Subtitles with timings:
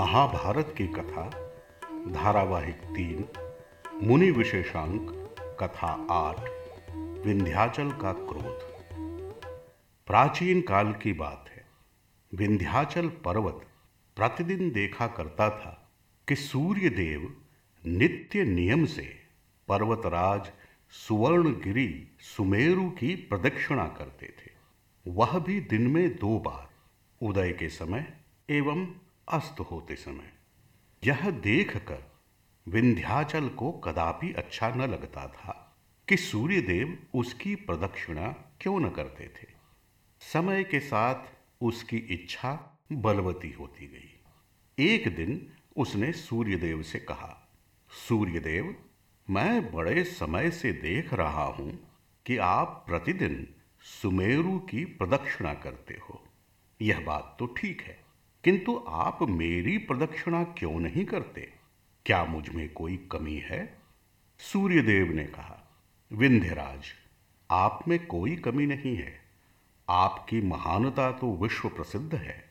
[0.00, 1.54] महाभारत की कथा,
[2.08, 3.24] धारावाहिक तीन,
[4.02, 5.06] मुनि विशेषांक,
[5.60, 6.40] कथा आठ,
[7.26, 8.58] विंध्याचल का क्रोध।
[10.06, 11.64] प्राचीन काल की बात है।
[12.34, 13.66] विंध्याचल पर्वत
[14.16, 15.90] प्रतिदिन देखा करता था
[16.28, 17.36] कि सूर्य देव
[17.86, 19.18] नित्य नियम से
[19.68, 20.50] पर्वतराज
[20.90, 24.50] सुवर्णगिरी सुमेरु की प्रदक्षिणा करते थे।
[25.06, 26.68] वह भी दिन में दो बार,
[27.26, 28.12] उदय के समय
[28.50, 28.86] एवं
[29.30, 30.32] अस्त होते समय।
[31.04, 32.12] यह देखकर
[32.68, 35.76] विंध्याचल को कदापि अच्छा न लगता था
[36.08, 38.28] कि सूर्यदेव उसकी प्रदक्षिणा
[38.60, 39.46] क्यों न करते थे।
[40.20, 41.24] समय के साथ
[41.60, 44.20] उसकी इच्छा बलवती होती गई।
[44.78, 47.48] एक दिन उसने सूर्यदेव से कहा,
[48.08, 48.76] सूर्यदेव,
[49.30, 51.78] मैं बड़े समय से देख रहा हूँ
[52.26, 56.24] कि आप प्रतिदिन सुमेरु की प्रदक्षिणा करते हो।
[56.82, 58.09] यह बात तो ठीक है।
[58.44, 61.52] किंतु आप मेरी प्रदक्षिणा क्यों नहीं करते?
[62.06, 63.78] क्या मुझमें कोई कमी है?
[64.38, 65.80] सूर्यदेव ने कहा,
[66.12, 66.84] विंध्यराज,
[67.50, 69.20] आप में कोई कमी नहीं है।
[69.88, 72.50] आपकी महानता तो विश्व प्रसिद्ध है।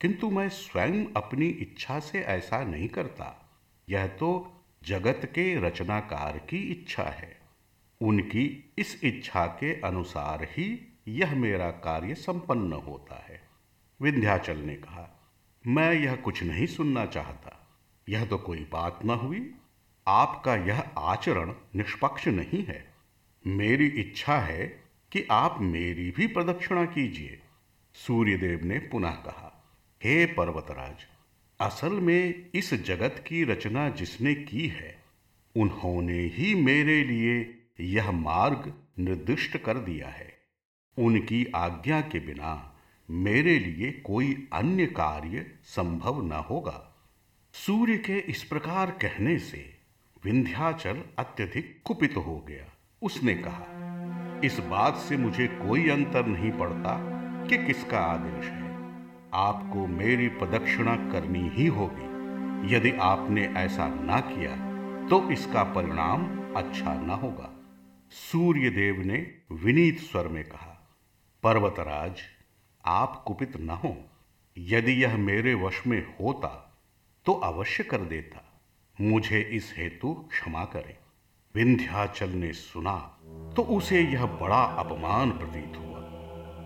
[0.00, 3.50] किंतु मैं स्वयं अपनी इच्छा से ऐसा नहीं करता।
[3.88, 4.52] यह तो
[4.84, 7.38] जगत के रचनाकार की इच्छा है।
[8.00, 13.42] उनकी इस इच्छा के अनुसार ही यह मेरा कार्य संपन्न होता है।
[14.00, 15.13] विंध्याचल ने कहा
[15.66, 17.76] मैं यह कुछ नहीं सुनना चाहता।
[18.08, 19.54] यह तो कोई बात न हुई।
[20.08, 22.94] आपका यह आचरण निष्पक्ष नहीं है।
[23.46, 24.66] मेरी इच्छा है
[25.12, 27.42] कि आप मेरी भी प्रदक्षिणा कीजिए,
[27.94, 31.06] सूर्यदेव ने पुनः कहा। हे पर्वतराज,
[31.60, 35.02] असल में इस जगत की रचना जिसने की है,
[35.56, 40.38] उन्होंने ही मेरे लिए यह मार्ग निर्दिष्ट कर दिया है।
[40.98, 42.73] उनकी आज्ञा के बिना
[43.08, 46.80] मेरे लिए कोई अन्य कार्य संभव न होगा।
[47.54, 49.78] सूर्य के इस प्रकार कहने से
[50.24, 52.66] विंध्याचल अत्यधिक कुपित हो गया।
[53.02, 53.66] उसने कहा,
[54.44, 56.96] इस बात से मुझे कोई अंतर नहीं पड़ता
[57.46, 58.64] कि किसका आदेश है।
[59.34, 64.56] आपको मेरी प्रदक्षिणा करनी ही होगी। यदि आपने ऐसा ना किया
[65.08, 66.22] तो इसका परिणाम
[66.56, 67.50] अच्छा न होगा।
[68.10, 70.96] सूर्य देव ने विनीत स्वर में कहा,
[71.42, 72.20] पर्वतराज
[72.86, 73.96] आप कुपित न हो।
[74.58, 76.76] यदि यह मेरे वश में होता
[77.24, 78.60] तो अवश्य कर देता।
[79.00, 80.96] मुझे इस हेतु क्षमा करें।
[81.54, 82.96] विंध्याचल ने सुना
[83.56, 86.00] तो उसे यह बड़ा अपमान प्रतीत हुआ।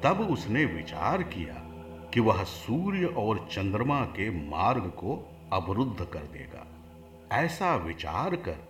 [0.01, 1.55] तब उसने विचार किया
[2.11, 6.67] कि वह सूर्य और चंद्रमा के मार्ग को अवरुद्ध कर देगा।
[7.37, 8.69] ऐसा विचार कर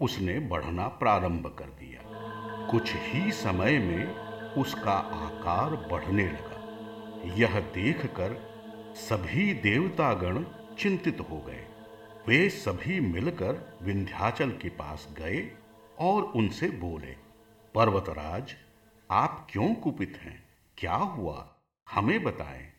[0.00, 2.00] उसने बढ़ना प्रारंभ कर दिया।
[2.70, 4.14] कुछ ही समय में
[4.54, 6.49] उसका आकार बढ़ने लगा।
[7.24, 8.50] यह देखकर
[8.94, 10.44] सभी देवतागण
[10.78, 11.66] चिंतित हो गए।
[12.28, 15.50] वे सभी मिलकर विंध्याचल के पास गए
[15.98, 17.16] और उनसे बोले,
[17.74, 18.54] पर्वतराज,
[19.10, 20.48] आप क्यों कुपित हैं?
[20.78, 21.56] क्या हुआ?
[21.90, 22.72] हमें बताएँ।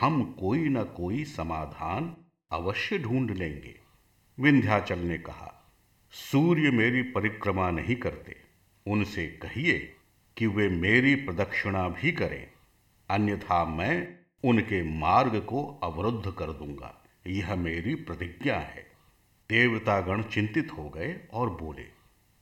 [0.00, 2.16] हम कोई न कोई समाधान
[2.50, 3.74] अवश्य ढूंढ लेंगे।
[4.40, 5.72] विंध्याचल ने कहा,
[6.10, 8.36] सूर्य मेरी परिक्रमा नहीं करते।
[8.86, 9.96] उनसे कहिए
[10.36, 12.53] कि वे मेरी प्रदक्षिणा भी करें।
[13.10, 18.94] अन्यथा मैं उनके मार्ग को अवरुद्ध कर दूँगा। यह मेरी प्रतिज्ञा है।
[19.48, 21.82] देवतागण चिंतित हो गए और बोले,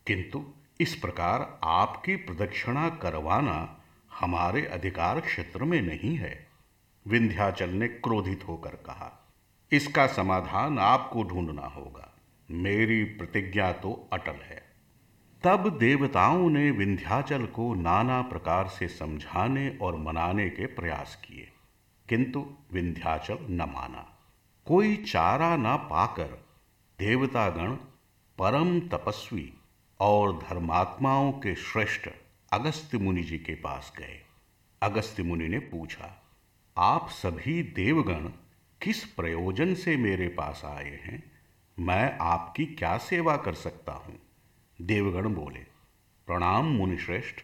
[0.07, 3.81] किंतु इस प्रकार आपकी प्रदक्षिणा करवाना
[4.21, 6.47] हमारे अधिकार क्षेत्र में नहीं है,
[7.07, 9.33] विंध्याचल ने क्रोधित होकर कहा।
[9.73, 12.15] इसका समाधान आपको ढूंढना होगा।
[12.51, 14.72] मेरी प्रतिज्ञा तो अटल है।
[15.45, 21.49] तब देवताओं ने विंध्याचल को नाना प्रकार से समझाने और मनाने के प्रयास किए,
[22.09, 24.07] किंतु विंध्याचल न माना।
[24.67, 26.39] कोई चारा न पाकर
[26.99, 27.75] देवतागण,
[28.39, 29.53] परम तपस्वी
[30.01, 32.09] और धर्मात्माओं के श्रेष्ठ
[32.53, 34.21] अगस्त्य मुनि जी के पास गए।
[34.83, 36.23] अगस्त्य मुनि ने पूछा,
[36.77, 38.29] आप सभी देवगण
[38.81, 41.23] किस प्रयोजन से मेरे पास आए हैं?
[41.79, 44.19] मैं आपकी क्या सेवा कर सकता हूँ?
[44.83, 45.61] देवगण बोले,
[46.27, 47.35] प्रणाम मुनिश्रेष्ठ,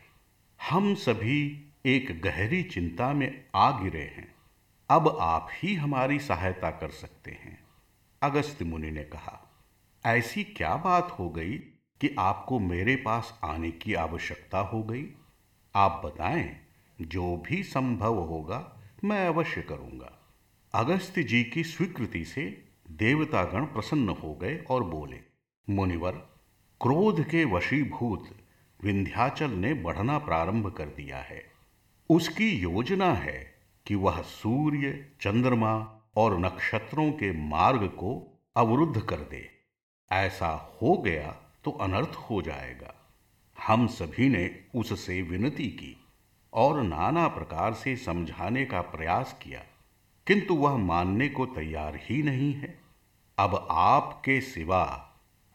[0.70, 4.34] हम सभी एक गहरी चिंता में आ गिरे हैं।
[4.90, 7.64] अब आप ही हमारी सहायता कर सकते हैं।
[8.22, 9.54] अगस्त्य मुनि ने कहा,
[10.06, 11.58] ऐसी क्या बात हो गई
[12.00, 15.06] कि आपको मेरे पास आने की आवश्यकता हो गई?
[15.74, 16.60] आप बताएँ,
[17.00, 20.18] जो भी संभव होगा, मैं अवश्य करूँगा।
[20.74, 25.20] अगस्त जी की स्वीकृति से देवतागण प्रसन्न हो गए और बोले,
[25.70, 26.37] मुनिवर
[26.80, 28.28] क्रोध के वशीभूत
[28.84, 31.42] विंध्याचल ने बढ़ना प्रारंभ कर दिया है।
[32.10, 33.54] उसकी योजना है
[33.86, 39.50] कि वह सूर्य, चंद्रमा और नक्षत्रों के मार्ग को अवरुद्ध कर दे।
[40.12, 41.34] ऐसा हो गया
[41.64, 42.94] तो अनर्थ हो जाएगा।
[43.66, 45.96] हम सभी ने उससे विनती की
[46.52, 49.64] और नाना प्रकार से समझाने का प्रयास किया,
[50.26, 52.78] किंतु वह मानने को तैयार ही नहीं है।
[53.38, 55.07] अब आपके सिवा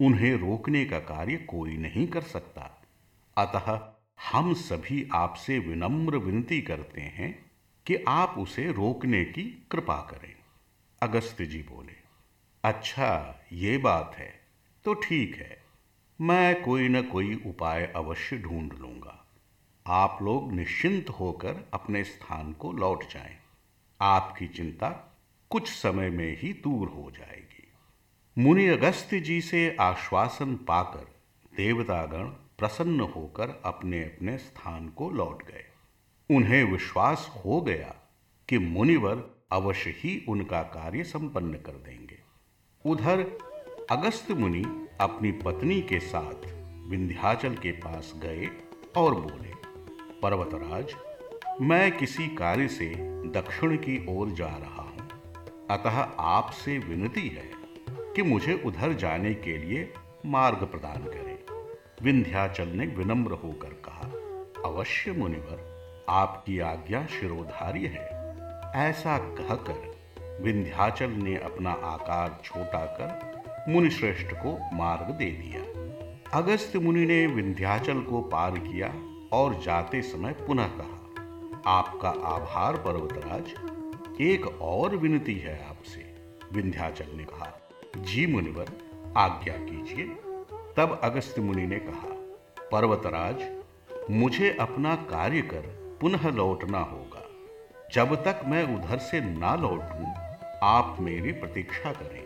[0.03, 2.83] उन्हें रोकने का कार्य कोई नहीं कर सकता।
[3.37, 3.93] अतः
[4.31, 7.45] हम सभी आपसे विनम्र विनती करते हैं
[7.85, 10.33] कि आप उसे रोकने की कृपा करें।
[11.01, 11.95] अगस्त जी बोले
[12.63, 14.31] अच्छा ये बात है
[14.85, 15.61] तो ठीक है।
[16.21, 19.19] मैं कोई न कोई उपाय अवश्य ढूंढ लूँगा।
[19.85, 23.37] आप लोग निश्चिंत होकर अपने स्थान को लौट जाएँ।
[24.01, 24.89] आपकी चिंता
[25.49, 27.42] कुछ समय में ही दूर हो जाएगी।
[28.37, 31.07] मुनि अगस्त्य जी से आश्वासन पाकर
[31.57, 32.23] देवतागण
[32.57, 35.63] प्रसन्न होकर अपने अपने स्थान को लौट गए।
[36.35, 37.95] उन्हें विश्वास हो गया
[38.49, 42.17] कि मुनिवर अवश्य ही उनका कार्य संपन्न कर देंगे।
[42.85, 43.37] उधर
[43.91, 46.45] अगस्त मुनि अपनी पत्नी के साथ
[46.89, 48.49] विंध्याचल के पास गए
[48.97, 49.53] और बोले,
[50.21, 50.95] पर्वतराज,
[51.61, 52.89] मैं किसी कार्य से
[53.29, 55.07] दक्षिण की ओर जा रहा हूँ।
[55.71, 57.52] अतः आपसे विनती है
[58.15, 59.93] कि मुझे उधर जाने के लिए
[60.25, 61.39] मार्ग प्रदान करें।
[62.01, 64.07] विंध्याचल ने विनम्र होकर कहा,
[64.69, 65.73] अवश्य मुनिवर,
[66.09, 68.23] आपकी आज्ञा शिरोधार्य है।
[68.75, 69.93] ऐसा कहकर
[70.41, 73.33] विंध्याचल ने अपना आकार छोटा कर
[73.69, 75.61] मुनिश्रेष्ठ को मार्ग दे दिया।
[76.37, 78.93] अगस्त मुनि ने विंध्याचल को पार किया
[79.37, 80.99] और जाते समय पुनः कहा,
[81.71, 83.53] आपका आभार पर्वतराज,
[84.21, 86.15] एक और विनती है आपसे,
[86.53, 87.62] विंध्याचल ने कहा।
[87.97, 88.65] जी मुनिवर
[89.17, 90.07] आज्ञा कीजिए।
[90.77, 92.07] तब अगस्त्य मुनि ने कहा,
[92.71, 93.63] पर्वतराज,
[94.11, 97.29] मुझे अपना कार्य कर पुनः लौटना होगा।
[97.93, 100.13] जब तक मैं उधर से ना लौटूं,
[100.63, 102.23] आप मेरी प्रतीक्षा करें।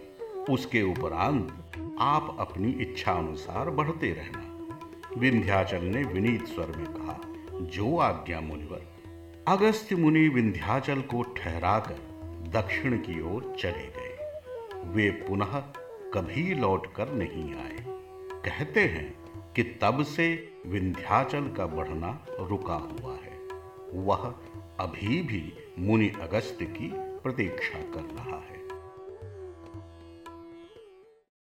[0.53, 4.69] उसके उपरांत आप अपनी इच्छा अनुसार बढ़ते रहना।
[5.17, 7.19] विंध्याचल ने विनीत स्वर में कहा,
[7.61, 8.81] जो आज्ञा मुनिवर,
[9.47, 11.97] अगस्त्य मुनि विंध्याचल को ठहराकर
[12.47, 14.16] दक्षिण की ओर चले गए।
[14.87, 15.59] वे पुनः
[16.13, 17.85] कभी लौट कर नहीं आए।
[18.45, 19.15] कहते हैं
[19.53, 23.39] कि तब से विंध्याचल का बढ़ना रुका हुआ है।
[23.93, 24.35] वह
[24.79, 28.56] अभी भी मुनि अगस्त की प्रतीक्षा कर रहा है।